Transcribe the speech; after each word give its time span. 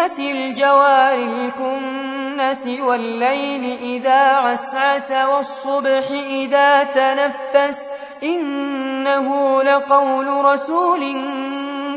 بالخنس 0.00 0.20
الجوار 0.20 1.14
الكنس 1.14 2.66
والليل 2.80 3.78
إذا 3.82 4.32
عسعس 4.32 5.12
والصبح 5.12 6.10
إذا 6.10 6.84
تنفس 6.84 7.90
إنه 8.22 9.62
لقول 9.62 10.44
رسول 10.44 11.00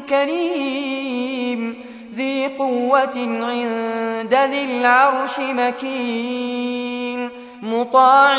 كريم 0.09 1.75
ذي 2.15 2.47
قوة 2.47 3.17
عند 3.17 4.35
ذي 4.35 4.63
العرش 4.65 5.39
مكين 5.39 7.29
مطاع 7.61 8.37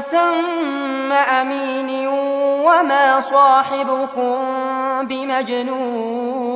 ثم 0.00 1.12
أمين 1.12 2.08
وما 2.66 3.20
صاحبكم 3.20 4.36
بمجنون 5.02 6.55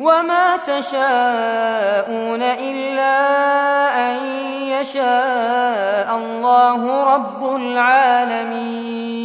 وما 0.00 0.56
تشاءون 0.56 2.42
إلا 2.42 3.16
أن 3.98 4.16
يشاء 4.68 6.16
الله 6.16 7.04
رب 7.14 7.56
العالمين 7.56 9.15